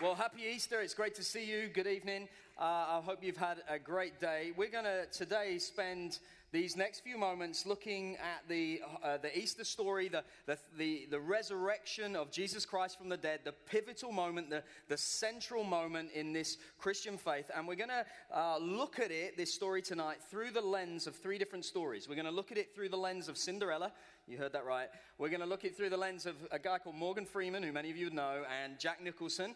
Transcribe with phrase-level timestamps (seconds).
[0.00, 0.80] Well, happy Easter.
[0.80, 1.68] It's great to see you.
[1.68, 2.26] Good evening.
[2.58, 4.52] Uh, I hope you've had a great day.
[4.56, 6.20] We're going to today spend
[6.52, 11.20] these next few moments looking at the, uh, the Easter story, the, the, the, the,
[11.20, 16.32] resurrection of Jesus Christ from the dead, the pivotal moment, the, the central moment in
[16.32, 17.50] this Christian faith.
[17.54, 18.04] And we're going to
[18.34, 22.08] uh, look at it, this story tonight, through the lens of three different stories.
[22.08, 23.92] We're going to look at it through the lens of Cinderella.
[24.26, 24.88] You heard that right.
[25.18, 27.62] We're going to look at it through the lens of a guy called Morgan Freeman,
[27.62, 29.54] who many of you know, and Jack Nicholson,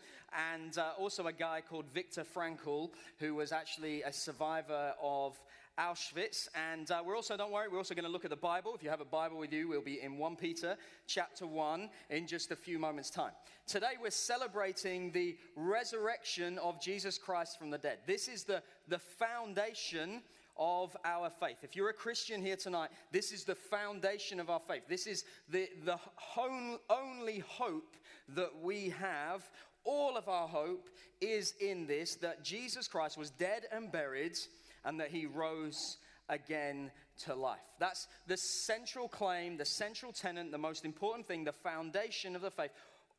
[0.53, 5.41] and uh, also a guy called Viktor Frankl, who was actually a survivor of
[5.79, 6.49] Auschwitz.
[6.73, 8.75] And uh, we're also, don't worry, we're also going to look at the Bible.
[8.75, 12.27] If you have a Bible with you, we'll be in 1 Peter chapter 1 in
[12.27, 13.33] just a few moments' time.
[13.67, 17.99] Today, we're celebrating the resurrection of Jesus Christ from the dead.
[18.07, 20.23] This is the, the foundation
[20.57, 21.59] of our faith.
[21.63, 24.83] If you're a Christian here tonight, this is the foundation of our faith.
[24.89, 25.99] This is the, the
[26.91, 27.97] only hope
[28.29, 29.43] that we have.
[29.85, 30.89] All of our hope
[31.21, 34.39] is in this that Jesus Christ was dead and buried
[34.85, 36.91] and that he rose again
[37.25, 37.59] to life.
[37.79, 42.51] That's the central claim, the central tenet, the most important thing, the foundation of the
[42.51, 42.71] faith.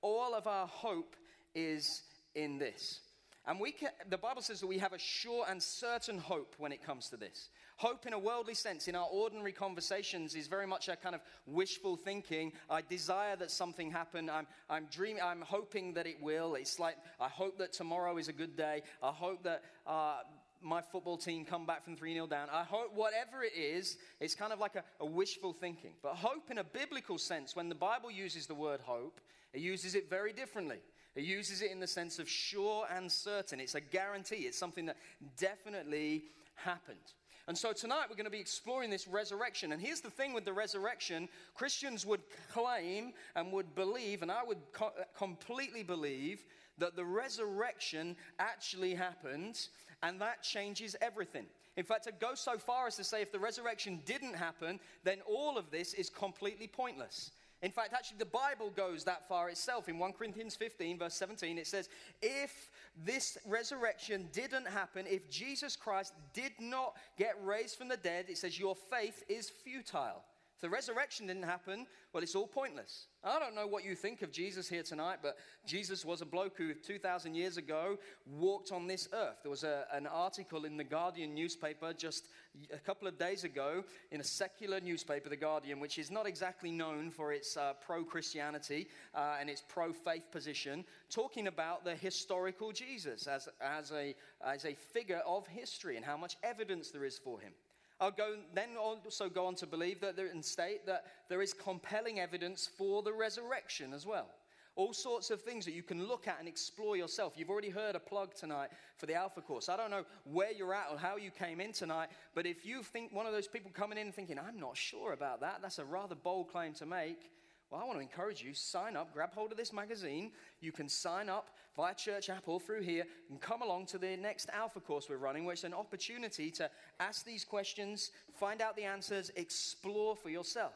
[0.01, 1.15] All of our hope
[1.53, 2.03] is
[2.35, 2.99] in this.
[3.47, 6.71] And we can, the Bible says that we have a sure and certain hope when
[6.71, 7.49] it comes to this.
[7.77, 11.21] Hope in a worldly sense, in our ordinary conversations, is very much a kind of
[11.45, 12.53] wishful thinking.
[12.69, 14.29] I desire that something happen.
[14.29, 16.55] I'm, I'm dreaming, I'm hoping that it will.
[16.55, 18.81] It's like, I hope that tomorrow is a good day.
[19.03, 20.19] I hope that uh,
[20.65, 22.47] my football team come back from 3 0 down.
[22.51, 25.91] I hope whatever it is, it's kind of like a, a, wishful thinking.
[26.01, 29.21] But hope in a biblical sense, when the Bible uses the word hope,
[29.53, 30.79] it uses it very differently.
[31.15, 33.59] It uses it in the sense of sure and certain.
[33.59, 34.97] It's a guarantee, it's something that
[35.37, 37.13] definitely happened.
[37.47, 39.71] And so tonight we're going to be exploring this resurrection.
[39.71, 42.21] And here's the thing with the resurrection Christians would
[42.51, 46.43] claim and would believe, and I would co- completely believe,
[46.77, 49.67] that the resurrection actually happened
[50.03, 51.45] and that changes everything.
[51.77, 55.19] In fact, I'd go so far as to say if the resurrection didn't happen, then
[55.27, 57.31] all of this is completely pointless.
[57.61, 59.89] In fact, actually, the Bible goes that far itself.
[59.89, 61.89] In 1 Corinthians 15, verse 17, it says,
[62.21, 62.71] If
[63.03, 68.37] this resurrection didn't happen, if Jesus Christ did not get raised from the dead, it
[68.37, 70.21] says, Your faith is futile.
[70.55, 73.07] If the resurrection didn't happen, well, it's all pointless.
[73.25, 75.35] I don't know what you think of Jesus here tonight, but
[75.65, 79.39] Jesus was a bloke who 2,000 years ago walked on this earth.
[79.43, 82.29] There was a, an article in the Guardian newspaper just
[82.73, 86.71] a couple of days ago in a secular newspaper, The Guardian, which is not exactly
[86.71, 91.95] known for its uh, pro Christianity uh, and its pro faith position, talking about the
[91.95, 97.03] historical Jesus as, as, a, as a figure of history and how much evidence there
[97.03, 97.51] is for him.
[97.99, 101.53] I'll go, then also go on to believe that there, and state that there is
[101.53, 104.27] compelling evidence for the resurrection as well.
[104.75, 107.35] All sorts of things that you can look at and explore yourself.
[107.37, 109.69] You've already heard a plug tonight for the Alpha course.
[109.69, 112.83] I don't know where you're at or how you came in tonight, but if you
[112.83, 115.85] think one of those people coming in thinking, I'm not sure about that, that's a
[115.85, 117.31] rather bold claim to make.
[117.75, 120.31] Well, I want to encourage you sign up, grab hold of this magazine.
[120.61, 124.15] You can sign up via Church app or through here and come along to the
[124.15, 126.69] next Alpha course we're running, which is an opportunity to
[127.01, 130.71] ask these questions, find out the answers, explore for yourself.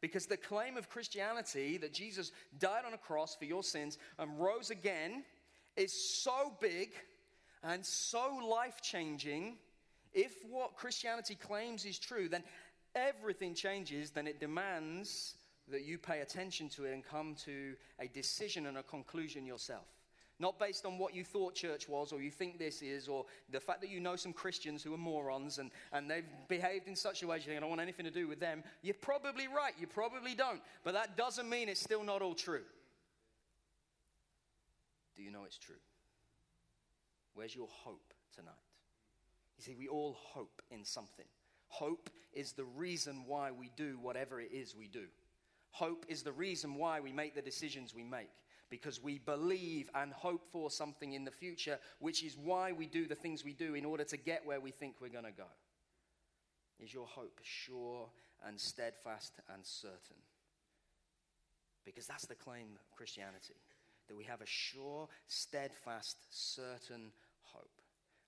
[0.00, 2.30] Because the claim of Christianity that Jesus
[2.60, 5.24] died on a cross for your sins and rose again
[5.76, 6.90] is so big
[7.64, 9.56] and so life changing.
[10.14, 12.44] If what Christianity claims is true, then
[12.94, 15.34] everything changes, then it demands
[15.70, 19.86] that you pay attention to it and come to a decision and a conclusion yourself.
[20.38, 23.58] Not based on what you thought church was or you think this is, or the
[23.58, 27.22] fact that you know some Christians who are morons and, and they've behaved in such
[27.22, 28.62] a way you think, I don't want anything to do with them.
[28.82, 30.60] You're probably right, you probably don't.
[30.84, 32.64] But that doesn't mean it's still not all true.
[35.16, 35.76] Do you know it's true?
[37.34, 38.52] Where's your hope tonight?
[39.58, 41.24] You see, we all hope in something.
[41.68, 45.06] Hope is the reason why we do whatever it is we do.
[45.70, 48.30] Hope is the reason why we make the decisions we make,
[48.70, 53.06] because we believe and hope for something in the future, which is why we do
[53.06, 55.48] the things we do in order to get where we think we're going to go.
[56.78, 58.08] Is your hope sure
[58.46, 60.20] and steadfast and certain?
[61.84, 63.54] Because that's the claim of Christianity
[64.08, 67.12] that we have a sure, steadfast, certain.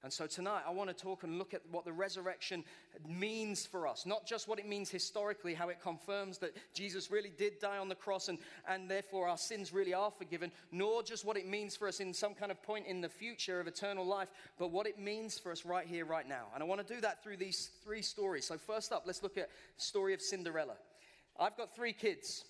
[0.05, 2.63] And so tonight, I want to talk and look at what the resurrection
[3.09, 4.07] means for us.
[4.07, 7.89] Not just what it means historically, how it confirms that Jesus really did die on
[7.89, 11.75] the cross and, and therefore our sins really are forgiven, nor just what it means
[11.75, 14.87] for us in some kind of point in the future of eternal life, but what
[14.87, 16.47] it means for us right here, right now.
[16.55, 18.47] And I want to do that through these three stories.
[18.47, 20.75] So, first up, let's look at the story of Cinderella.
[21.41, 22.45] I've got three kids.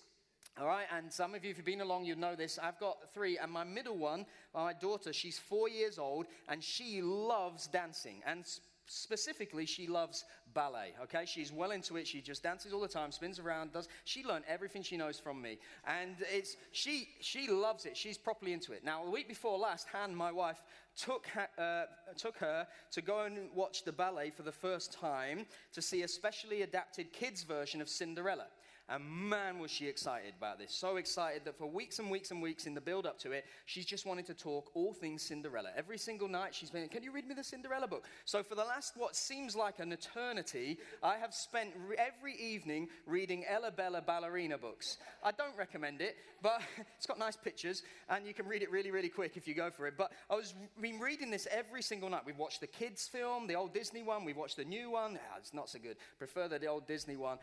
[0.57, 2.59] All right, and some of you, if you've been along, you know this.
[2.61, 7.01] I've got three, and my middle one, my daughter, she's four years old, and she
[7.01, 8.21] loves dancing.
[8.25, 8.43] And
[8.85, 10.93] specifically, she loves ballet.
[11.03, 12.07] Okay, she's well into it.
[12.07, 13.87] She just dances all the time, spins around, does.
[14.03, 17.95] She learned everything she knows from me, and it's she she loves it.
[17.95, 18.83] She's properly into it.
[18.83, 20.61] Now, the week before last, Han, my wife,
[20.97, 21.83] took uh,
[22.17, 26.07] took her to go and watch the ballet for the first time to see a
[26.07, 28.47] specially adapted kids version of Cinderella.
[28.91, 30.73] And man, was she excited about this.
[30.73, 33.45] So excited that for weeks and weeks and weeks in the build up to it,
[33.65, 35.69] she's just wanted to talk all things Cinderella.
[35.77, 38.05] Every single night she's been, Can you read me the Cinderella book?
[38.25, 42.87] So for the last, what seems like an eternity, I have spent re- every evening
[43.05, 44.97] reading Ella Bella ballerina books.
[45.23, 46.61] I don't recommend it, but
[46.97, 49.69] it's got nice pictures and you can read it really, really quick if you go
[49.69, 49.93] for it.
[49.97, 52.21] But I was been reading this every single night.
[52.25, 55.19] We've watched the kids' film, the old Disney one, we've watched the new one.
[55.31, 55.97] Ah, it's not so good.
[56.17, 57.37] Prefer the old Disney one.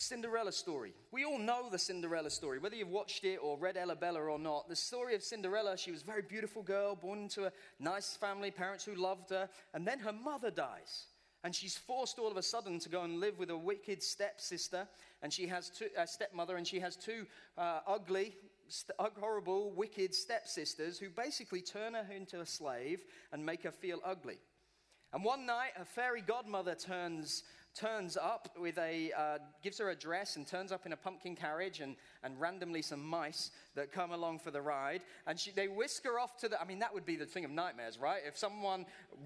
[0.00, 0.94] Cinderella story.
[1.12, 4.38] We all know the Cinderella story, whether you've watched it or read Ella Bella or
[4.38, 4.66] not.
[4.66, 8.50] The story of Cinderella, she was a very beautiful girl, born into a nice family,
[8.50, 11.08] parents who loved her, and then her mother dies.
[11.44, 14.88] And she's forced all of a sudden to go and live with a wicked stepsister,
[15.20, 17.26] and she has two, a stepmother, and she has two
[17.58, 18.34] uh, ugly,
[18.68, 24.00] st- horrible, wicked stepsisters who basically turn her into a slave and make her feel
[24.02, 24.38] ugly.
[25.12, 27.42] And one night, her fairy godmother turns
[27.80, 31.34] turns up with a, uh, gives her a dress and turns up in a pumpkin
[31.34, 35.00] carriage and, and randomly some mice that come along for the ride.
[35.26, 37.44] And she, they whisk her off to the, I mean, that would be the thing
[37.44, 38.20] of nightmares, right?
[38.26, 38.84] If someone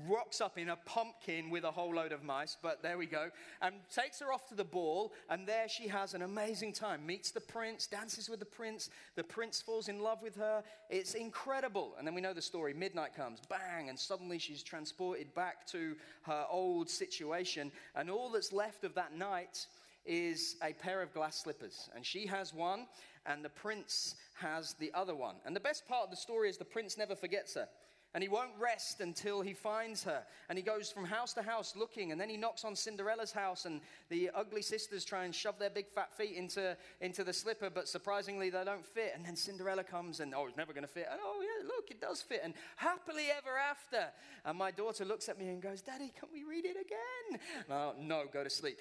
[0.08, 3.30] rocks up in a pumpkin with a whole load of mice, but there we go,
[3.60, 5.12] and takes her off to the ball.
[5.28, 8.90] And there she has an amazing time, meets the prince, dances with the prince.
[9.16, 10.62] The prince falls in love with her.
[10.90, 11.94] It's incredible.
[11.98, 12.74] And then we know the story.
[12.74, 17.72] Midnight comes, bang, and suddenly she's transported back to her old situation.
[17.96, 19.66] And all that's left of that night
[20.04, 21.88] is a pair of glass slippers.
[21.94, 22.86] And she has one,
[23.24, 25.36] and the prince has the other one.
[25.46, 27.68] And the best part of the story is the prince never forgets her.
[28.14, 30.22] And he won't rest until he finds her.
[30.48, 32.12] And he goes from house to house looking.
[32.12, 33.64] And then he knocks on Cinderella's house.
[33.64, 37.70] And the ugly sisters try and shove their big fat feet into, into the slipper.
[37.70, 39.14] But surprisingly, they don't fit.
[39.16, 41.08] And then Cinderella comes and, oh, it's never going to fit.
[41.10, 42.40] And oh, yeah, look, it does fit.
[42.44, 44.12] And happily ever after.
[44.44, 47.40] And my daughter looks at me and goes, Daddy, can we read it again?
[47.68, 48.78] No, no, go to sleep.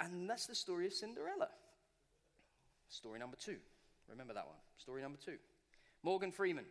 [0.00, 1.50] And that's the story of Cinderella.
[2.88, 3.58] Story number two.
[4.08, 4.56] Remember that one.
[4.76, 5.36] Story number two.
[6.02, 6.64] Morgan Freeman.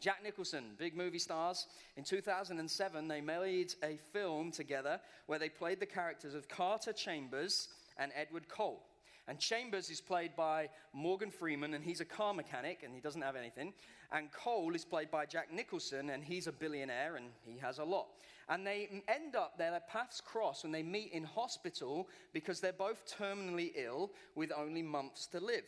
[0.00, 1.66] Jack Nicholson, big movie stars.
[1.96, 7.68] In 2007, they made a film together where they played the characters of Carter Chambers
[7.98, 8.84] and Edward Cole.
[9.26, 13.20] And Chambers is played by Morgan Freeman, and he's a car mechanic, and he doesn't
[13.20, 13.74] have anything.
[14.10, 17.84] And Cole is played by Jack Nicholson, and he's a billionaire, and he has a
[17.84, 18.06] lot.
[18.48, 23.04] And they end up, their paths cross when they meet in hospital because they're both
[23.18, 25.66] terminally ill with only months to live.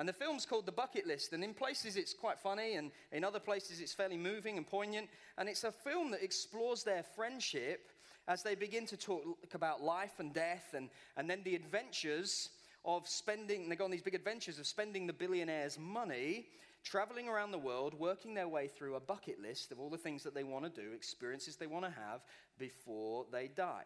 [0.00, 3.22] And the film's called The Bucket List, and in places it's quite funny, and in
[3.22, 5.10] other places it's fairly moving and poignant.
[5.36, 7.90] And it's a film that explores their friendship
[8.26, 10.88] as they begin to talk about life and death, and,
[11.18, 12.48] and then the adventures
[12.86, 16.46] of spending, they go on these big adventures of spending the billionaire's money,
[16.82, 20.22] traveling around the world, working their way through a bucket list of all the things
[20.22, 22.22] that they want to do, experiences they want to have
[22.58, 23.84] before they die.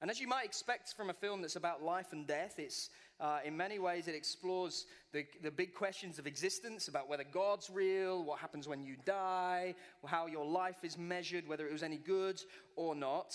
[0.00, 3.38] And as you might expect from a film that's about life and death, it's uh,
[3.44, 8.22] in many ways it explores the, the big questions of existence about whether God's real,
[8.22, 9.74] what happens when you die,
[10.06, 12.40] how your life is measured, whether it was any good
[12.76, 13.34] or not.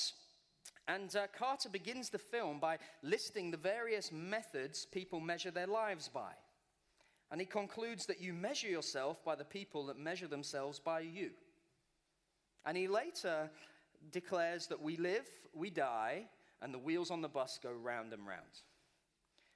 [0.87, 6.07] And uh, Carter begins the film by listing the various methods people measure their lives
[6.07, 6.31] by.
[7.31, 11.31] And he concludes that you measure yourself by the people that measure themselves by you.
[12.65, 13.49] And he later
[14.11, 16.25] declares that we live, we die,
[16.61, 18.61] and the wheels on the bus go round and round.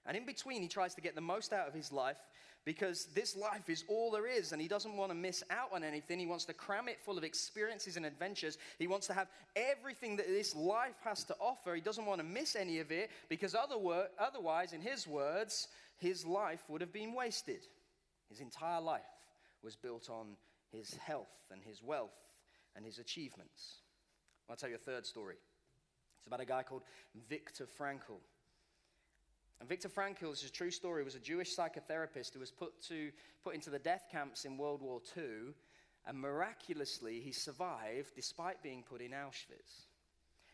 [0.07, 2.17] And in between, he tries to get the most out of his life
[2.63, 5.83] because this life is all there is, and he doesn't want to miss out on
[5.83, 6.19] anything.
[6.19, 8.57] He wants to cram it full of experiences and adventures.
[8.79, 11.75] He wants to have everything that this life has to offer.
[11.75, 16.63] He doesn't want to miss any of it because otherwise, in his words, his life
[16.67, 17.61] would have been wasted.
[18.29, 19.01] His entire life
[19.63, 20.35] was built on
[20.71, 22.15] his health and his wealth
[22.75, 23.77] and his achievements.
[24.49, 25.35] I'll tell you a third story.
[26.17, 26.83] It's about a guy called
[27.29, 28.19] Viktor Frankl.
[29.59, 32.79] And Viktor Frankl this is a true story, was a Jewish psychotherapist who was put,
[32.83, 33.11] to,
[33.43, 35.53] put into the death camps in World War II,
[36.05, 39.87] and miraculously he survived despite being put in Auschwitz.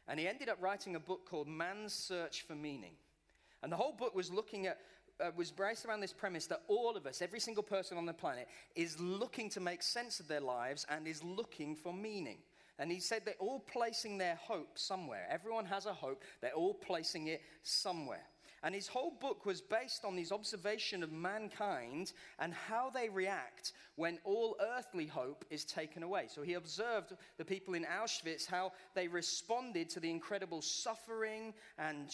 [0.07, 2.95] And he ended up writing a book called Man's Search for Meaning.
[3.61, 4.79] And the whole book was looking at,
[5.21, 8.13] uh, was based around this premise that all of us, every single person on the
[8.13, 12.39] planet, is looking to make sense of their lives and is looking for meaning.
[12.79, 15.25] And he said they're all placing their hope somewhere.
[15.29, 18.25] Everyone has a hope, they're all placing it somewhere.
[18.63, 23.73] And his whole book was based on his observation of mankind and how they react
[23.97, 26.27] when all earthly hope is taken away.
[26.29, 32.09] So he observed the people in Auschwitz, how they responded to the incredible suffering and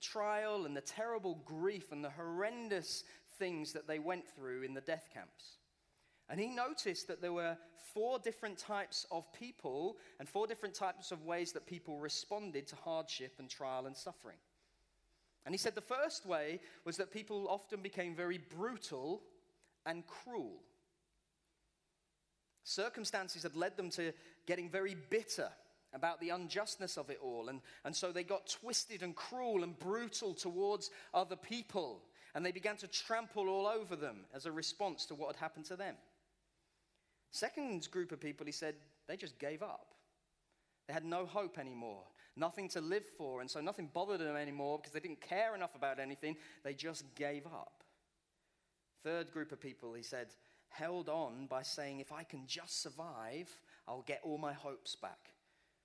[0.00, 3.04] trial and the terrible grief and the horrendous
[3.38, 5.58] things that they went through in the death camps.
[6.30, 7.58] And he noticed that there were
[7.92, 12.76] four different types of people and four different types of ways that people responded to
[12.76, 14.38] hardship and trial and suffering.
[15.44, 19.22] And he said the first way was that people often became very brutal
[19.84, 20.60] and cruel.
[22.64, 24.12] Circumstances had led them to
[24.46, 25.48] getting very bitter
[25.94, 27.48] about the unjustness of it all.
[27.48, 32.02] And, and so they got twisted and cruel and brutal towards other people.
[32.34, 35.66] And they began to trample all over them as a response to what had happened
[35.66, 35.96] to them.
[37.32, 38.76] Second group of people, he said,
[39.08, 39.94] they just gave up.
[40.86, 42.04] They had no hope anymore
[42.36, 45.74] nothing to live for, and so nothing bothered them anymore because they didn't care enough
[45.74, 46.36] about anything.
[46.64, 47.82] They just gave up.
[49.02, 50.28] Third group of people, he said,
[50.68, 53.48] held on by saying, If I can just survive,
[53.86, 55.32] I'll get all my hopes back.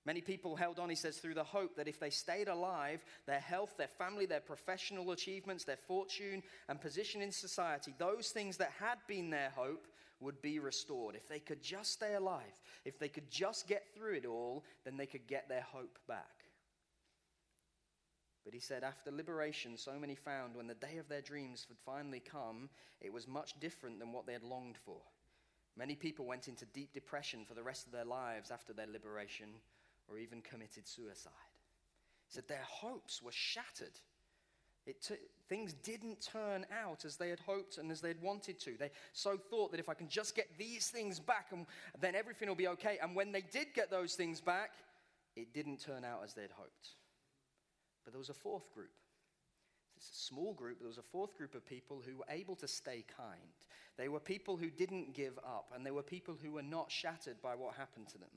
[0.06, 3.40] Many people held on, he says, through the hope that if they stayed alive, their
[3.40, 8.72] health, their family, their professional achievements, their fortune, and position in society, those things that
[8.78, 9.86] had been their hope,
[10.20, 11.14] would be restored.
[11.14, 14.96] If they could just stay alive, if they could just get through it all, then
[14.96, 16.37] they could get their hope back.
[18.48, 21.76] But he said, after liberation, so many found when the day of their dreams had
[21.84, 25.02] finally come, it was much different than what they had longed for.
[25.76, 29.48] Many people went into deep depression for the rest of their lives after their liberation,
[30.08, 31.30] or even committed suicide.
[32.26, 34.00] He said their hopes were shattered.
[34.86, 35.16] T-
[35.50, 38.78] things didn't turn out as they had hoped and as they had wanted to.
[38.78, 41.66] They so thought that if I can just get these things back, and
[42.00, 42.96] then everything will be okay.
[43.02, 44.70] And when they did get those things back,
[45.36, 46.94] it didn't turn out as they had hoped.
[48.08, 48.88] But there was a fourth group.
[49.98, 52.66] It's a small group, there was a fourth group of people who were able to
[52.66, 53.36] stay kind.
[53.98, 57.36] They were people who didn't give up, and they were people who were not shattered
[57.42, 58.30] by what happened to them.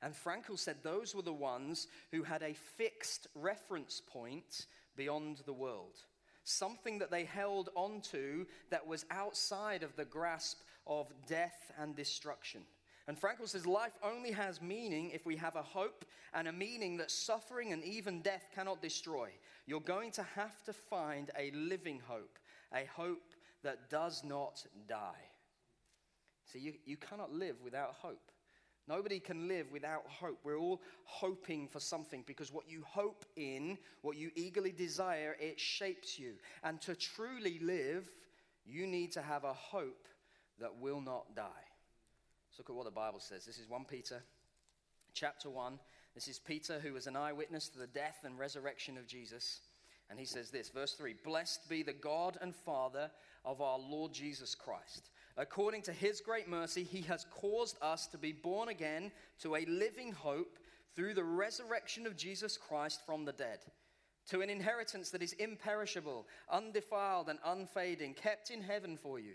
[0.00, 4.64] And Frankl said those were the ones who had a fixed reference point
[4.96, 5.98] beyond the world.
[6.44, 12.62] Something that they held onto that was outside of the grasp of death and destruction.
[13.08, 16.98] And Frankl says life only has meaning if we have a hope and a meaning
[16.98, 19.30] that suffering and even death cannot destroy.
[19.66, 22.38] You're going to have to find a living hope,
[22.74, 25.24] a hope that does not die.
[26.44, 28.30] See, you, you cannot live without hope.
[28.86, 30.38] Nobody can live without hope.
[30.44, 35.58] We're all hoping for something because what you hope in, what you eagerly desire, it
[35.58, 36.34] shapes you.
[36.62, 38.06] And to truly live,
[38.66, 40.08] you need to have a hope
[40.60, 41.67] that will not die.
[42.58, 43.46] Look at what the Bible says.
[43.46, 44.20] This is 1 Peter
[45.14, 45.78] chapter 1.
[46.14, 49.60] This is Peter, who was an eyewitness to the death and resurrection of Jesus.
[50.10, 53.12] And he says this, verse 3 Blessed be the God and Father
[53.44, 55.10] of our Lord Jesus Christ.
[55.36, 59.12] According to his great mercy, he has caused us to be born again
[59.42, 60.58] to a living hope
[60.96, 63.60] through the resurrection of Jesus Christ from the dead,
[64.30, 69.34] to an inheritance that is imperishable, undefiled, and unfading, kept in heaven for you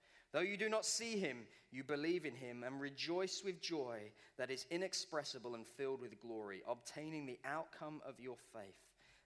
[0.33, 1.39] Though you do not see him,
[1.71, 6.61] you believe in him and rejoice with joy that is inexpressible and filled with glory,
[6.67, 8.75] obtaining the outcome of your faith,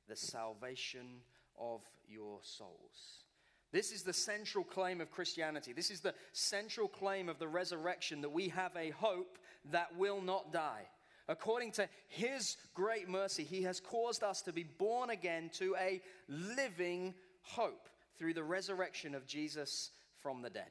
[0.08, 1.22] the salvation
[1.60, 3.24] of your souls.
[3.72, 5.74] This is the central claim of Christianity.
[5.74, 9.38] This is the central claim of the resurrection that we have a hope
[9.72, 10.88] that will not die.
[11.28, 16.02] According to his great mercy, he has caused us to be born again to a
[16.30, 20.70] living hope through the resurrection of Jesus from the dead.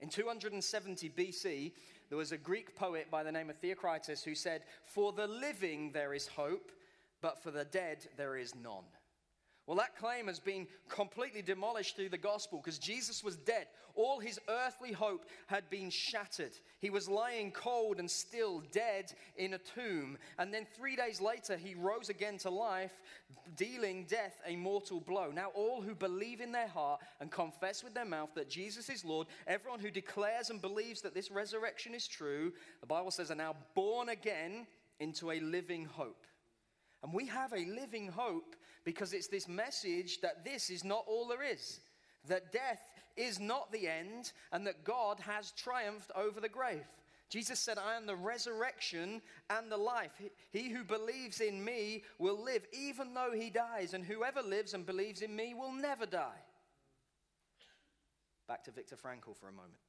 [0.00, 1.72] In 270 BC,
[2.08, 5.92] there was a Greek poet by the name of Theocritus who said, For the living
[5.92, 6.70] there is hope,
[7.20, 8.84] but for the dead there is none.
[9.68, 13.66] Well, that claim has been completely demolished through the gospel because Jesus was dead.
[13.94, 16.52] All his earthly hope had been shattered.
[16.80, 20.16] He was lying cold and still dead in a tomb.
[20.38, 23.02] And then three days later, he rose again to life,
[23.58, 25.30] dealing death a mortal blow.
[25.30, 29.04] Now, all who believe in their heart and confess with their mouth that Jesus is
[29.04, 33.34] Lord, everyone who declares and believes that this resurrection is true, the Bible says, are
[33.34, 34.66] now born again
[34.98, 36.24] into a living hope.
[37.02, 38.56] And we have a living hope
[38.88, 41.80] because it's this message that this is not all there is.
[42.26, 42.80] that death
[43.18, 46.86] is not the end and that God has triumphed over the grave.
[47.28, 50.12] Jesus said, I am the resurrection and the life.
[50.50, 54.86] He who believes in me will live even though he dies, and whoever lives and
[54.86, 56.40] believes in me will never die.
[58.46, 59.82] Back to Viktor Frankl for a moment.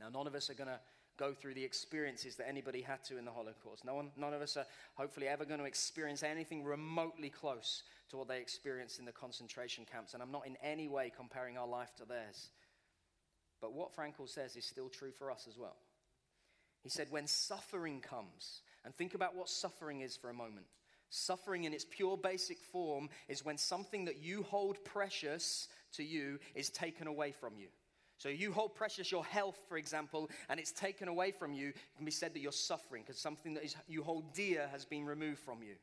[0.00, 0.80] Now, none of us are going to
[1.18, 3.84] go through the experiences that anybody had to in the Holocaust.
[3.84, 8.16] No one, none of us are hopefully ever going to experience anything remotely close to
[8.16, 10.14] what they experienced in the concentration camps.
[10.14, 12.50] And I'm not in any way comparing our life to theirs.
[13.60, 15.76] But what Frankl says is still true for us as well.
[16.82, 20.66] He said, when suffering comes, and think about what suffering is for a moment.
[21.10, 26.38] Suffering in its pure basic form is when something that you hold precious to you
[26.54, 27.68] is taken away from you.
[28.18, 31.68] So you hold precious your health, for example, and it's taken away from you.
[31.68, 34.84] It can be said that you're suffering because something that is, you hold dear has
[34.84, 35.74] been removed from you.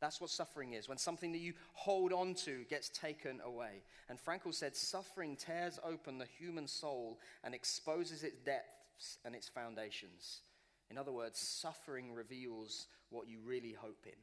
[0.00, 3.82] That's what suffering is, when something that you hold on to gets taken away.
[4.10, 9.48] And Frankl said, suffering tears open the human soul and exposes its depths and its
[9.48, 10.42] foundations.
[10.90, 14.18] In other words, suffering reveals what you really hope in.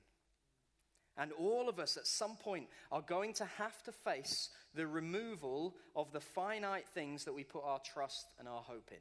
[1.17, 5.75] And all of us at some point are going to have to face the removal
[5.95, 8.97] of the finite things that we put our trust and our hope in.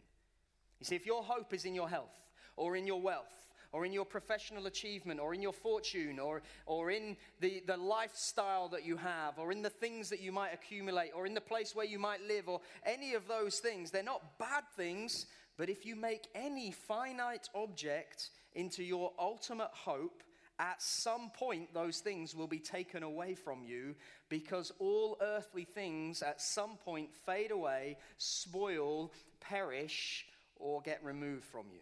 [0.80, 3.92] You see, if your hope is in your health or in your wealth, or in
[3.92, 8.96] your professional achievement, or in your fortune, or, or in the, the lifestyle that you
[8.96, 11.98] have, or in the things that you might accumulate, or in the place where you
[11.98, 13.90] might live, or any of those things.
[13.90, 15.26] They're not bad things,
[15.56, 20.22] but if you make any finite object into your ultimate hope,
[20.60, 23.94] at some point those things will be taken away from you
[24.28, 30.26] because all earthly things at some point fade away, spoil, perish,
[30.56, 31.80] or get removed from you.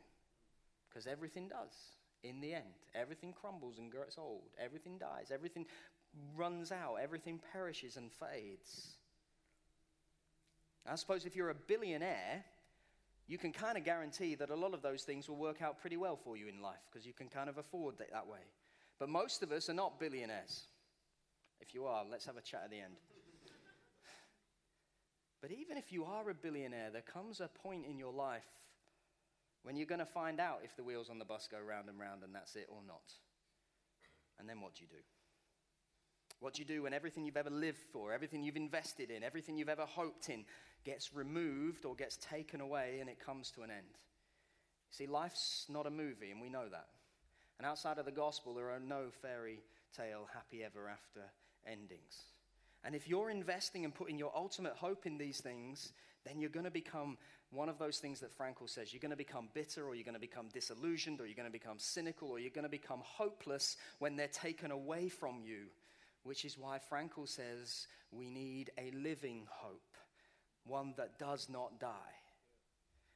[0.88, 1.74] Because everything does
[2.22, 2.64] in the end.
[2.94, 4.50] Everything crumbles and gets old.
[4.62, 5.30] Everything dies.
[5.32, 5.66] Everything
[6.36, 6.96] runs out.
[7.02, 8.94] Everything perishes and fades.
[10.86, 12.44] I suppose if you're a billionaire,
[13.26, 15.96] you can kind of guarantee that a lot of those things will work out pretty
[15.96, 18.38] well for you in life because you can kind of afford it that way.
[18.98, 20.64] But most of us are not billionaires.
[21.60, 22.94] If you are, let's have a chat at the end.
[25.40, 28.42] But even if you are a billionaire, there comes a point in your life
[29.62, 31.98] when you're going to find out if the wheels on the bus go round and
[31.98, 33.12] round and that's it or not.
[34.38, 35.02] And then what do you do?
[36.40, 39.58] What do you do when everything you've ever lived for, everything you've invested in, everything
[39.58, 40.44] you've ever hoped in
[40.84, 43.98] gets removed or gets taken away and it comes to an end?
[44.90, 46.86] See, life's not a movie, and we know that.
[47.58, 49.60] And outside of the gospel, there are no fairy
[49.96, 51.22] tale, happy ever after
[51.66, 52.22] endings.
[52.84, 55.92] And if you're investing and putting your ultimate hope in these things,
[56.24, 57.18] then you're going to become
[57.50, 58.92] one of those things that Frankl says.
[58.92, 61.52] You're going to become bitter, or you're going to become disillusioned, or you're going to
[61.52, 65.66] become cynical, or you're going to become hopeless when they're taken away from you.
[66.22, 69.96] Which is why Frankl says we need a living hope,
[70.64, 72.14] one that does not die.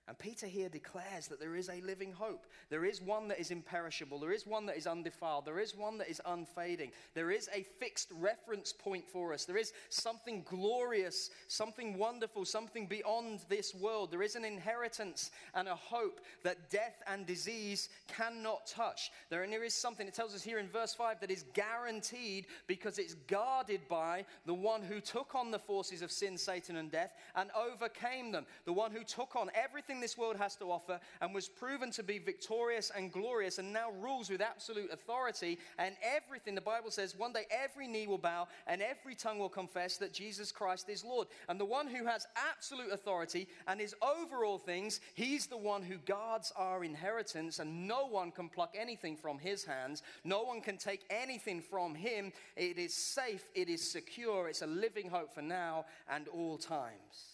[0.09, 2.45] And Peter here declares that there is a living hope.
[2.71, 4.19] There is one that is imperishable.
[4.19, 5.45] There is one that is undefiled.
[5.45, 6.91] There is one that is unfading.
[7.15, 9.45] There is a fixed reference point for us.
[9.45, 14.11] There is something glorious, something wonderful, something beyond this world.
[14.11, 19.13] There is an inheritance and a hope that death and disease cannot touch.
[19.31, 22.47] There, and there is something, it tells us here in verse 5, that is guaranteed
[22.67, 26.91] because it's guarded by the one who took on the forces of sin, Satan, and
[26.91, 28.47] death and overcame them.
[28.65, 31.91] The one who took on everything everything this world has to offer and was proven
[31.91, 35.59] to be victorious and glorious and now rules with absolute authority.
[35.79, 39.51] And everything, the Bible says, one day every knee will bow and every tongue will
[39.51, 41.29] confess that Jesus Christ is Lord.
[41.49, 45.83] And the one who has absolute authority and is over all things, he's the one
[45.83, 50.03] who guards our inheritance, and no one can pluck anything from his hands.
[50.25, 52.33] No one can take anything from him.
[52.57, 57.32] It is safe, it is secure, it's a living hope for now and all times.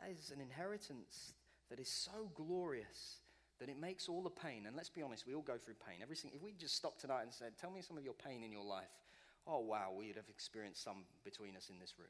[0.00, 1.32] That is an inheritance
[1.70, 3.20] that is so glorious
[3.60, 4.66] that it makes all the pain.
[4.66, 5.98] And let's be honest, we all go through pain.
[6.02, 8.42] Every single, if we just stopped tonight and said, Tell me some of your pain
[8.42, 8.90] in your life,
[9.46, 12.08] oh wow, we'd have experienced some between us in this room.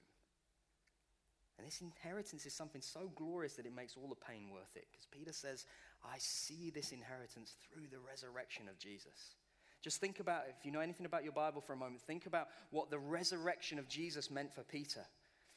[1.59, 4.87] And this inheritance is something so glorious that it makes all the pain worth it.
[4.91, 5.67] Because Peter says,
[6.05, 9.37] I see this inheritance through the resurrection of Jesus.
[9.81, 12.49] Just think about, if you know anything about your Bible for a moment, think about
[12.71, 15.05] what the resurrection of Jesus meant for Peter.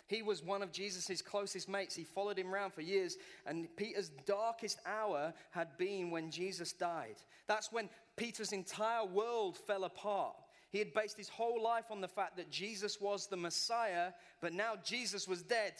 [0.07, 1.95] He was one of Jesus' closest mates.
[1.95, 3.17] He followed him around for years.
[3.45, 7.17] And Peter's darkest hour had been when Jesus died.
[7.47, 10.35] That's when Peter's entire world fell apart.
[10.69, 14.53] He had based his whole life on the fact that Jesus was the Messiah, but
[14.53, 15.73] now Jesus was dead.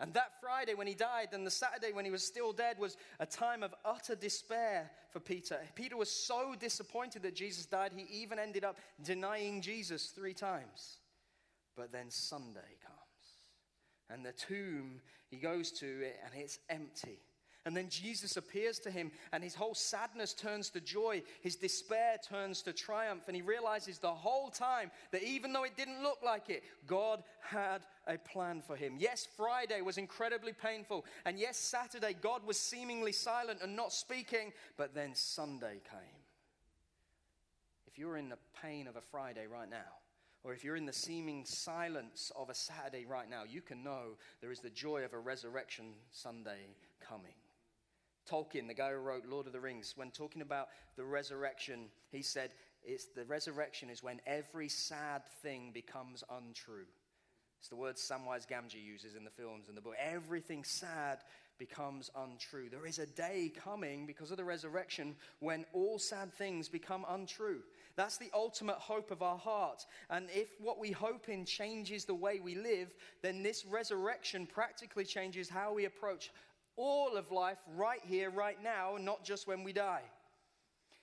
[0.00, 2.96] And that Friday when he died, and the Saturday when he was still dead, was
[3.18, 5.58] a time of utter despair for Peter.
[5.74, 10.98] Peter was so disappointed that Jesus died, he even ended up denying Jesus three times.
[11.76, 12.97] But then Sunday comes.
[14.10, 17.20] And the tomb, he goes to it, and it's empty.
[17.68, 21.22] And then Jesus appears to him, and his whole sadness turns to joy.
[21.42, 23.24] His despair turns to triumph.
[23.26, 27.22] And he realizes the whole time that even though it didn't look like it, God
[27.40, 28.94] had a plan for him.
[28.98, 31.04] Yes, Friday was incredibly painful.
[31.26, 34.54] And yes, Saturday, God was seemingly silent and not speaking.
[34.78, 36.22] But then Sunday came.
[37.86, 39.76] If you're in the pain of a Friday right now,
[40.44, 44.16] or if you're in the seeming silence of a Saturday right now, you can know
[44.40, 47.34] there is the joy of a resurrection Sunday coming.
[48.30, 52.22] Tolkien, the guy who wrote Lord of the Rings, when talking about the resurrection, he
[52.22, 52.50] said,
[52.84, 56.86] it's, the resurrection is when every sad thing becomes untrue.
[57.58, 59.94] It's the word Samwise Gamgee uses in the films and the book.
[59.98, 61.18] Everything sad
[61.58, 62.68] becomes untrue.
[62.70, 67.60] There is a day coming because of the resurrection when all sad things become untrue.
[67.96, 69.84] That's the ultimate hope of our heart.
[70.10, 75.04] And if what we hope in changes the way we live, then this resurrection practically
[75.04, 76.30] changes how we approach
[76.76, 80.04] all of life right here, right now, not just when we die.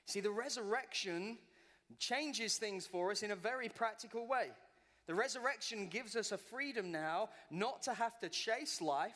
[0.06, 1.38] See, the resurrection
[2.00, 4.50] changes things for us in a very practical way.
[5.08, 9.14] The resurrection gives us a freedom now not to have to chase life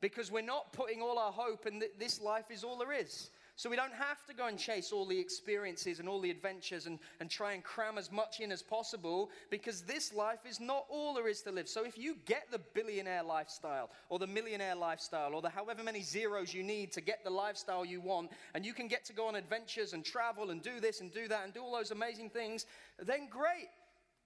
[0.00, 3.30] because we're not putting all our hope in that this life is all there is.
[3.60, 6.86] So we don't have to go and chase all the experiences and all the adventures
[6.86, 10.86] and, and try and cram as much in as possible because this life is not
[10.88, 11.68] all there is to live.
[11.68, 16.00] So if you get the billionaire lifestyle or the millionaire lifestyle or the however many
[16.00, 19.26] zeros you need to get the lifestyle you want, and you can get to go
[19.26, 22.30] on adventures and travel and do this and do that and do all those amazing
[22.30, 22.64] things,
[22.98, 23.68] then great.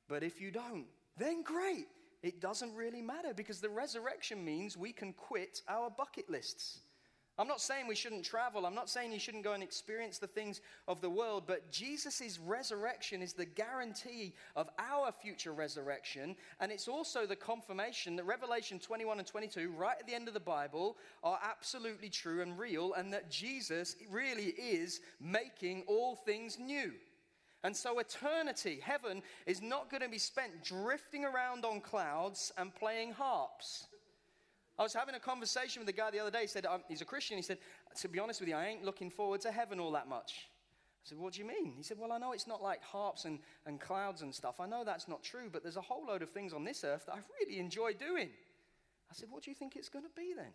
[0.09, 0.87] But if you don't,
[1.19, 1.89] then great.
[2.25, 6.79] It doesn't really matter because the resurrection means we can quit our bucket lists.
[7.37, 8.65] I'm not saying we shouldn't travel.
[8.65, 12.39] I'm not saying you shouldn't go and experience the things of the world, but Jesus'
[12.39, 16.35] resurrection is the guarantee of our future resurrection.
[16.61, 20.33] And it's also the confirmation that Revelation 21 and 22, right at the end of
[20.33, 26.59] the Bible, are absolutely true and real, and that Jesus really is making all things
[26.59, 26.93] new.
[27.65, 32.75] And so, eternity, heaven, is not going to be spent drifting around on clouds and
[32.75, 33.87] playing harps.
[34.79, 36.43] I was having a conversation with a guy the other day.
[36.43, 37.39] He said, he's a Christian.
[37.39, 37.59] He said,
[38.01, 40.49] To be honest with you, I ain't looking forward to heaven all that much.
[41.05, 41.73] I said, What do you mean?
[41.75, 44.61] He said, Well, I know it's not like harps and, and clouds and stuff.
[44.61, 47.07] I know that's not true, but there's a whole load of things on this earth
[47.07, 48.29] that I really enjoy doing.
[49.11, 50.53] I said, What do you think it's going to be then?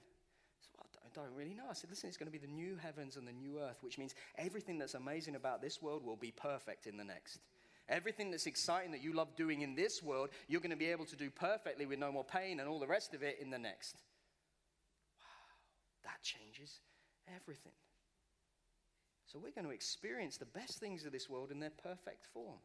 [1.20, 1.66] Don't really know.
[1.70, 3.98] I said, Listen, it's going to be the new heavens and the new earth, which
[3.98, 7.40] means everything that's amazing about this world will be perfect in the next.
[7.90, 11.06] Everything that's exciting that you love doing in this world, you're going to be able
[11.06, 13.58] to do perfectly with no more pain and all the rest of it in the
[13.58, 13.96] next.
[15.20, 16.80] Wow, that changes
[17.36, 17.74] everything.
[19.26, 22.60] So we're going to experience the best things of this world in their perfect form.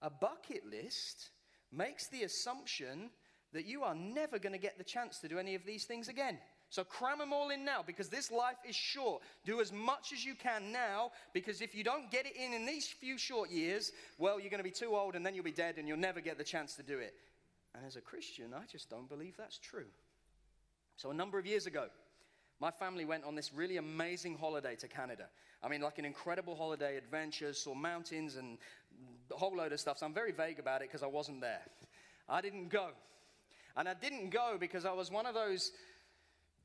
[0.00, 1.30] A bucket list
[1.72, 3.10] makes the assumption
[3.52, 6.08] that you are never going to get the chance to do any of these things
[6.08, 6.38] again.
[6.70, 9.22] So cram them all in now because this life is short.
[9.44, 12.64] Do as much as you can now because if you don't get it in in
[12.64, 15.50] these few short years, well, you're going to be too old and then you'll be
[15.50, 17.14] dead and you'll never get the chance to do it.
[17.74, 19.86] And as a Christian, I just don't believe that's true.
[20.96, 21.86] So a number of years ago,
[22.60, 25.26] my family went on this really amazing holiday to Canada.
[25.62, 28.58] I mean, like an incredible holiday, adventures, saw mountains and
[29.32, 29.98] a whole load of stuff.
[29.98, 31.62] So I'm very vague about it because I wasn't there.
[32.28, 32.90] I didn't go.
[33.76, 35.72] And I didn't go because I was one of those,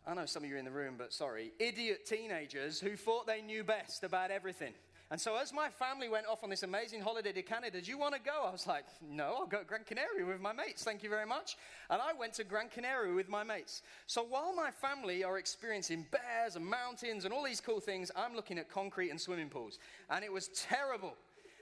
[0.08, 3.42] I know some of you in the room, but sorry, idiot teenagers who thought they
[3.42, 4.74] knew best about everything.
[5.12, 7.98] And so, as my family went off on this amazing holiday to Canada, do you
[7.98, 8.44] want to go?
[8.46, 10.84] I was like, no, I'll go to Gran Canaria with my mates.
[10.84, 11.58] Thank you very much.
[11.92, 13.84] And I went to Gran Canaria with my mates.
[14.08, 18.36] So, while my family are experiencing bears and mountains and all these cool things, I'm
[18.36, 19.78] looking at concrete and swimming pools.
[20.10, 21.14] And it was terrible.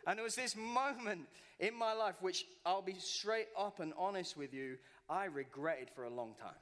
[0.08, 1.28] And there was this moment
[1.60, 4.78] in my life, which I'll be straight up and honest with you,
[5.10, 6.56] I regretted for a long time.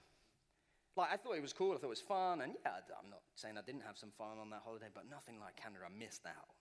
[1.02, 3.26] Like, I thought it was cool, I thought it was fun, and yeah, I'm not
[3.34, 5.90] saying I didn't have some fun on that holiday, but nothing like Canada.
[5.90, 6.54] I missed out.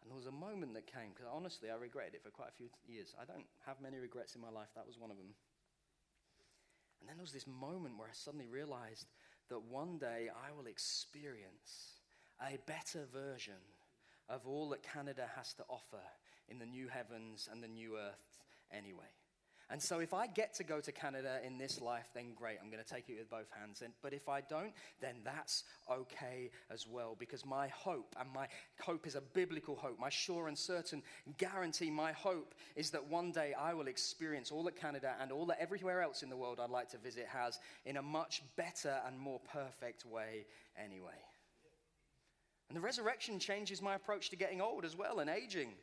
[0.00, 2.56] And there was a moment that came, because honestly, I regretted it for quite a
[2.56, 3.14] few years.
[3.20, 4.72] I don't have many regrets in my life.
[4.74, 5.36] That was one of them.
[7.00, 9.12] And then there was this moment where I suddenly realized
[9.50, 12.00] that one day I will experience
[12.40, 13.60] a better version
[14.30, 16.00] of all that Canada has to offer
[16.48, 18.40] in the new heavens and the new earth
[18.72, 19.12] anyway.
[19.70, 22.70] And so, if I get to go to Canada in this life, then great, I'm
[22.70, 23.82] going to take it with both hands.
[23.82, 28.48] And, but if I don't, then that's okay as well, because my hope, and my
[28.80, 31.02] hope is a biblical hope, my sure and certain
[31.38, 35.46] guarantee, my hope is that one day I will experience all that Canada and all
[35.46, 38.98] that everywhere else in the world I'd like to visit has in a much better
[39.06, 40.46] and more perfect way
[40.76, 41.10] anyway.
[42.68, 45.74] And the resurrection changes my approach to getting old as well and aging.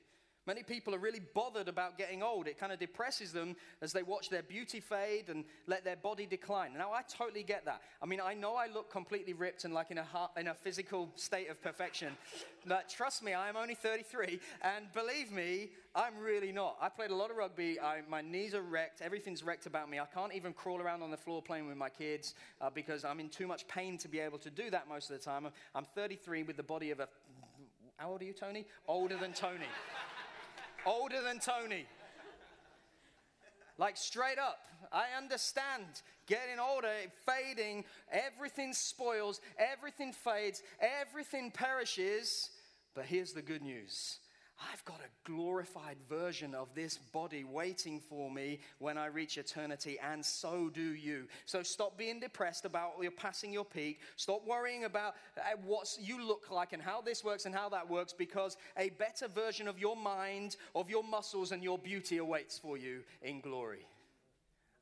[0.50, 2.48] Many people are really bothered about getting old.
[2.48, 6.26] It kind of depresses them as they watch their beauty fade and let their body
[6.26, 6.74] decline.
[6.76, 7.84] Now, I totally get that.
[8.02, 10.56] I mean, I know I look completely ripped and like in a, heart, in a
[10.56, 12.18] physical state of perfection.
[12.66, 14.40] but trust me, I am only 33.
[14.64, 16.78] And believe me, I'm really not.
[16.82, 17.80] I played a lot of rugby.
[17.80, 19.04] I, my knees are wrecked.
[19.04, 20.00] Everything's wrecked about me.
[20.00, 23.20] I can't even crawl around on the floor playing with my kids uh, because I'm
[23.20, 25.48] in too much pain to be able to do that most of the time.
[25.76, 27.08] I'm 33 with the body of a.
[27.98, 28.66] How old are you, Tony?
[28.88, 29.68] Older than Tony
[30.86, 31.86] older than Tony.
[33.78, 34.60] Like straight up,
[34.92, 35.86] I understand
[36.28, 36.92] getting older,
[37.26, 42.50] fading, everything spoils, everything fades, everything perishes.
[42.94, 44.20] But here's the good news
[44.62, 49.98] I've got a glorified version of this body waiting for me when I reach eternity,
[50.00, 51.28] and so do you.
[51.46, 54.02] So stop being depressed about you're passing your peak.
[54.18, 57.90] Stop worrying about uh, what you look like and how this works and how that
[57.90, 62.58] works, because a better version of your mind, of your muscles, and your beauty awaits
[62.58, 63.86] for you in glory.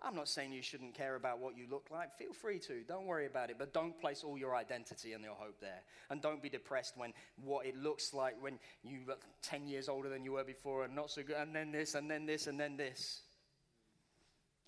[0.04, 2.16] I'm not saying you shouldn't care about what you look like.
[2.18, 2.84] Feel free to.
[2.88, 3.56] Don't worry about it.
[3.58, 5.82] But don't place all your identity and your hope there.
[6.12, 9.02] And don't be depressed when what it looks like when you're
[9.42, 11.38] 10 years older than you were before and not so good.
[11.38, 13.22] And then this, and then this, and then this.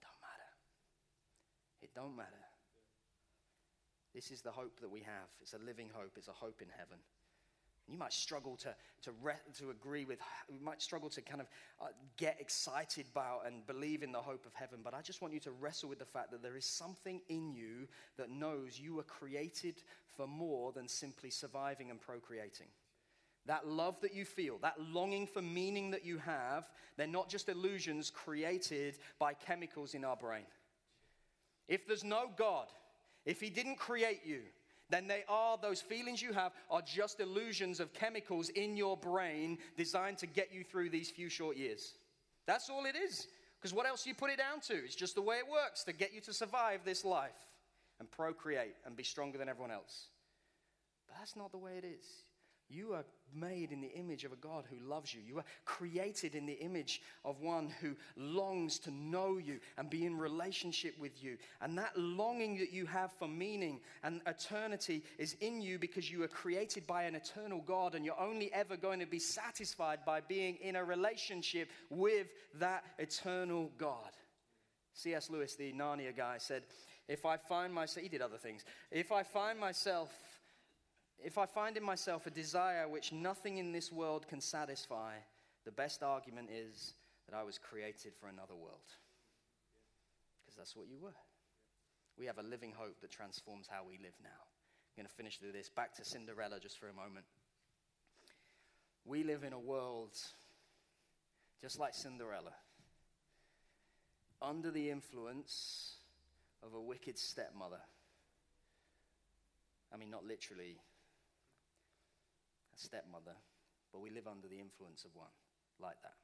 [0.02, 0.50] Don't matter.
[1.84, 2.30] It don't matter.
[4.16, 5.30] This is the hope that we have.
[5.42, 6.14] It's a living hope.
[6.18, 6.98] It's a hope in heaven.
[7.90, 11.48] You might struggle to, to, re- to agree with, you might struggle to kind of
[11.82, 15.34] uh, get excited about and believe in the hope of heaven, but I just want
[15.34, 18.96] you to wrestle with the fact that there is something in you that knows you
[18.96, 19.82] were created
[20.16, 22.68] for more than simply surviving and procreating.
[23.46, 27.50] That love that you feel, that longing for meaning that you have, they're not just
[27.50, 30.46] illusions created by chemicals in our brain.
[31.68, 32.68] If there's no God,
[33.26, 34.42] if He didn't create you,
[34.90, 39.58] then they are, those feelings you have are just illusions of chemicals in your brain
[39.78, 41.94] designed to get you through these few short years.
[42.48, 43.28] That's all it is.
[43.60, 44.74] Because what else you put it down to?
[44.74, 47.32] It's just the way it works to get you to survive this life
[48.00, 50.08] and procreate and be stronger than everyone else.
[51.08, 52.06] But that's not the way it is.
[52.70, 55.22] You are made in the image of a God who loves you.
[55.26, 60.06] You are created in the image of one who longs to know you and be
[60.06, 61.38] in relationship with you.
[61.62, 66.24] And that longing that you have for meaning and eternity is in you because you
[66.24, 70.22] are created by an eternal God and you're only ever going to be satisfied by
[70.22, 72.28] being in a relationship with
[72.60, 74.12] that eternal God.
[74.94, 75.30] C.S.
[75.30, 76.64] Lewis, the Narnia guy, said,
[77.08, 80.12] If I find myself, he did other things, if I find myself
[81.24, 85.16] if I find in myself a desire which nothing in this world can satisfy,
[85.66, 86.94] the best argument is
[87.28, 88.90] that I was created for another world.
[90.42, 91.16] Because that's what you were.
[92.18, 94.30] We have a living hope that transforms how we live now.
[94.30, 95.70] I'm going to finish with this.
[95.70, 97.26] Back to Cinderella just for a moment.
[99.06, 100.18] We live in a world
[101.62, 102.54] just like Cinderella,
[104.42, 105.96] under the influence
[106.64, 107.82] of a wicked stepmother.
[109.94, 110.78] I mean, not literally,
[112.80, 113.36] stepmother,
[113.92, 115.34] but we live under the influence of one
[115.80, 116.16] like that.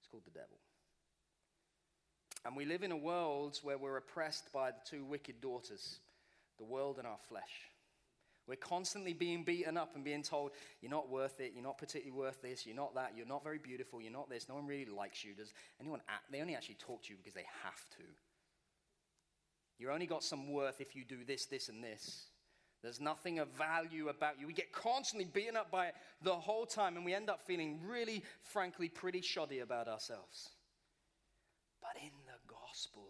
[0.00, 0.58] It's called the devil.
[2.44, 6.00] And we live in a world where we're oppressed by the two wicked daughters,
[6.58, 7.70] the world and our flesh.
[8.48, 12.18] We're constantly being beaten up and being told, you're not worth it, you're not particularly
[12.18, 14.90] worth this, you're not that, you're not very beautiful, you're not this, no one really
[14.90, 15.34] likes you.
[15.34, 16.32] Does anyone act?
[16.32, 18.04] They only actually talk to you because they have to.
[19.78, 22.26] You're only got some worth if you do this, this, and this.
[22.82, 24.46] There's nothing of value about you.
[24.46, 27.80] We get constantly beaten up by it the whole time, and we end up feeling
[27.86, 30.50] really, frankly, pretty shoddy about ourselves.
[31.80, 33.06] But in the gospel,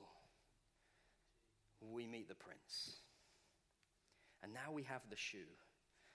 [1.80, 2.96] we meet the prince.
[4.42, 5.38] And now we have the shoe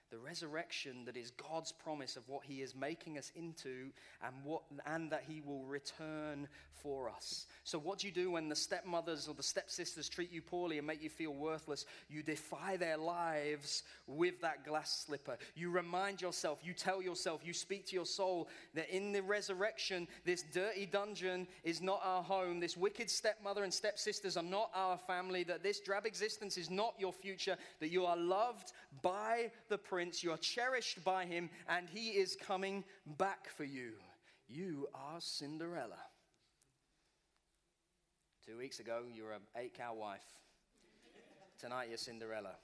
[0.10, 3.92] the resurrection that is God's promise of what he is making us into
[4.24, 6.48] and what and that he will return
[6.82, 7.48] for us.
[7.64, 10.88] So what do you do when the stepmothers or the stepsisters treat you poorly and
[10.88, 11.86] make you feel worthless?
[12.10, 15.38] You defy their lives with that glass slipper.
[15.56, 20.08] You remind yourself, you tell yourself, you speak to your soul that in the resurrection
[20.24, 22.60] this dirty dungeon is not our home.
[22.60, 26.94] This wicked stepmother and stepsisters are not our family, that this drab existence is not
[27.00, 31.90] your future, that you are loved by the prince, you are cherished by him, and
[31.90, 32.84] he is coming
[33.18, 33.94] back for you.
[34.48, 35.98] You are Cinderella.
[38.46, 40.22] Two weeks ago, you were an eight cow wife.
[41.60, 42.58] Tonight, you're Cinderella.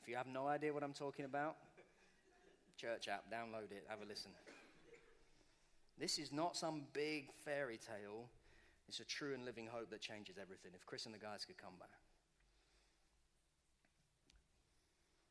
[0.00, 1.56] If you have no idea what I'm talking about,
[2.76, 4.30] church app, download it, have a listen.
[5.98, 8.28] This is not some big fairy tale.
[8.88, 10.70] It's a true and living hope that changes everything.
[10.76, 12.07] If Chris and the guys could come back.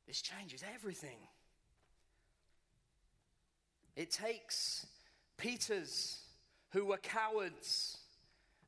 [0.08, 1.18] This changes everything.
[3.96, 4.88] It takes
[5.38, 6.20] Peters
[6.72, 7.98] who were cowards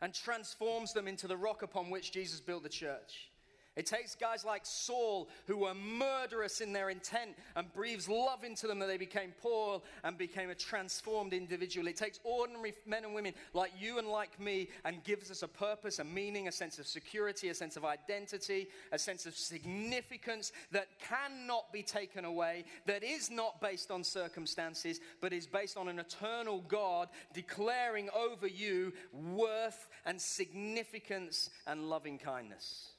[0.01, 3.29] and transforms them into the rock upon which Jesus built the church.
[3.79, 8.67] It takes guys like Saul, who were murderous in their intent, and breathes love into
[8.67, 11.87] them that they became Paul and became a transformed individual.
[11.87, 15.47] It takes ordinary men and women like you and like me and gives us a
[15.47, 20.51] purpose, a meaning, a sense of security, a sense of identity, a sense of significance
[20.73, 25.87] that cannot be taken away, that is not based on circumstances, but is based on
[25.87, 32.89] an eternal God declaring over you worth and significance and loving kindness.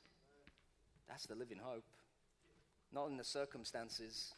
[1.11, 1.85] That's the living hope.
[2.93, 4.33] Not in the circumstances,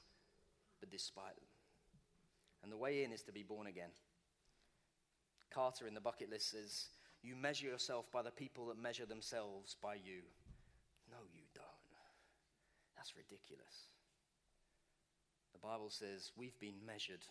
[0.81, 1.45] but despite them.
[2.63, 3.91] And the way in is to be born again.
[5.53, 6.89] Carter in the bucket list says,
[7.23, 10.23] You measure yourself by the people that measure themselves by you.
[11.11, 11.65] No, you don't.
[12.97, 13.89] That's ridiculous.
[15.53, 17.27] The Bible says we've been measured.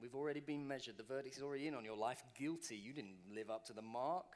[0.00, 0.96] We've already been measured.
[0.96, 2.22] The verdict is already in on your life.
[2.38, 2.76] Guilty.
[2.76, 4.26] You didn't live up to the mark.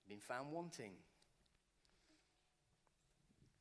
[0.00, 0.92] You've been found wanting.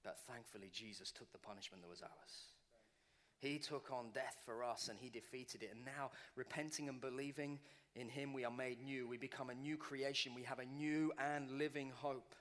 [0.04, 2.52] But thankfully, Jesus took the punishment that was ours.
[3.38, 5.72] He took on death for us and he defeated it.
[5.74, 7.60] And now, repenting and believing
[7.96, 9.08] in him, we are made new.
[9.08, 10.34] We become a new creation.
[10.36, 12.36] We have a new and living hope.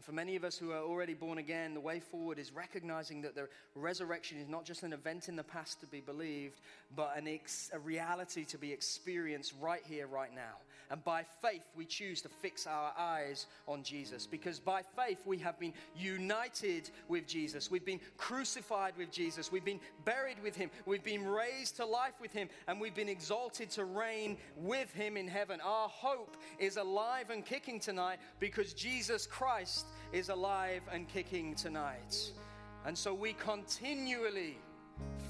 [0.00, 3.20] And for many of us who are already born again, the way forward is recognizing
[3.20, 6.62] that the resurrection is not just an event in the past to be believed,
[6.96, 10.56] but an ex- a reality to be experienced right here, right now.
[10.90, 14.26] And by faith, we choose to fix our eyes on Jesus.
[14.26, 17.70] Because by faith, we have been united with Jesus.
[17.70, 19.52] We've been crucified with Jesus.
[19.52, 20.68] We've been buried with him.
[20.86, 22.48] We've been raised to life with him.
[22.66, 25.60] And we've been exalted to reign with him in heaven.
[25.62, 32.32] Our hope is alive and kicking tonight because Jesus Christ is alive and kicking tonight.
[32.84, 34.58] And so we continually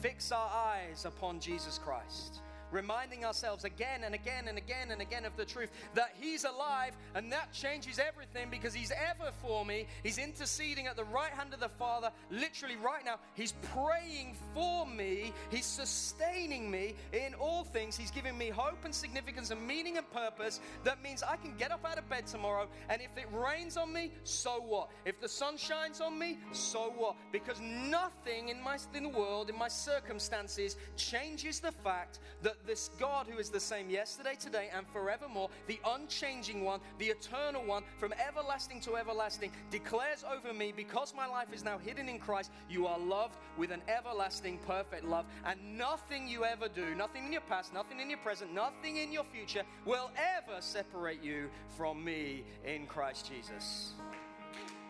[0.01, 2.40] fix our eyes upon Jesus Christ
[2.71, 6.97] reminding ourselves again and again and again and again of the truth that He's alive
[7.15, 9.87] and that changes everything because He's ever for me.
[10.03, 13.17] He's interceding at the right hand of the Father, literally right now.
[13.35, 17.97] He's praying for me, He's sustaining me in all things.
[17.97, 20.61] He's giving me hope and significance and meaning and purpose.
[20.85, 23.93] That means I can get up out of bed tomorrow, and if it rains on
[23.93, 24.91] me, so what?
[25.05, 27.17] If the sun shines on me, so what?
[27.33, 32.90] Because nothing in my in the world, in my circumstances, changes the fact that this
[32.99, 37.83] God who is the same yesterday, today, and forevermore, the unchanging one, the eternal one,
[37.99, 42.51] from everlasting to everlasting, declares over me, because my life is now hidden in Christ,
[42.68, 45.27] you are loved with an everlasting, perfect love.
[45.44, 49.12] And nothing you ever do, nothing in your past, nothing in your present, nothing in
[49.12, 53.92] your future will ever separate you from me in Christ Jesus.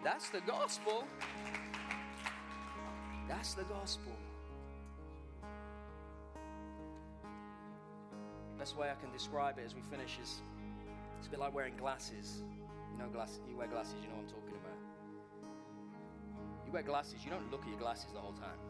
[0.02, 1.04] That's the gospel.
[3.28, 4.12] That's the gospel.
[8.60, 10.42] The best way I can describe it as we finish is
[11.16, 12.42] it's a bit like wearing glasses.
[12.92, 13.40] You know, glasses.
[13.48, 13.94] You wear glasses.
[14.02, 14.76] You know what I'm talking about.
[16.66, 17.24] You wear glasses.
[17.24, 18.60] You don't look at your glasses the whole time.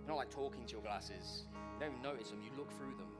[0.00, 1.44] You're not like talking to your glasses.
[1.52, 2.40] You don't even notice them.
[2.40, 3.12] You look through them.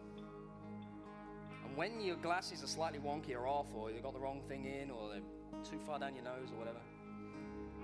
[1.66, 4.64] And when your glasses are slightly wonky or off, or you've got the wrong thing
[4.64, 6.80] in, or they're too far down your nose, or whatever,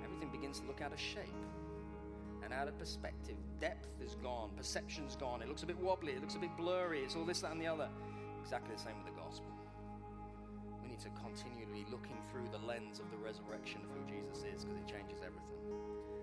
[0.03, 1.45] everything begins to look out of shape
[2.43, 3.37] and out of perspective.
[3.61, 5.43] Depth is gone, perception's gone.
[5.43, 7.61] It looks a bit wobbly, it looks a bit blurry, it's all this, that, and
[7.61, 7.91] the other.
[8.43, 9.47] Exactly the same with the gospel.
[10.83, 14.45] We need to continually be looking through the lens of the resurrection of who Jesus
[14.45, 15.63] is because it changes everything.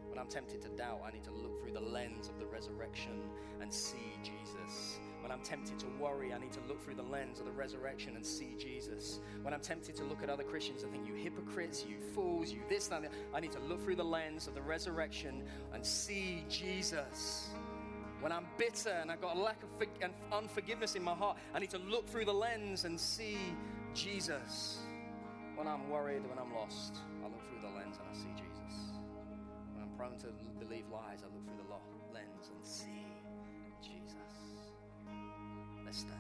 [0.10, 3.24] When I'm tempted to doubt, I need to look through the lens of the resurrection
[3.62, 5.00] and see Jesus.
[5.22, 8.16] When I'm tempted to worry, I need to look through the lens of the resurrection
[8.16, 9.20] and see Jesus.
[9.44, 12.60] When I'm tempted to look at other Christians and think, you hypocrites, you fools, you
[12.68, 17.50] this, that, I need to look through the lens of the resurrection and see Jesus
[18.22, 21.60] when I'm bitter and I've got a lack of for- unforgiveness in my heart, I
[21.60, 23.38] need to look through the lens and see
[23.94, 24.80] Jesus.
[25.56, 28.94] When I'm worried, when I'm lost, I look through the lens and I see Jesus.
[29.74, 30.28] When I'm prone to
[30.60, 33.06] believe lies, I look through the lens and see
[33.82, 34.16] Jesus.
[35.86, 36.20] Let's stand.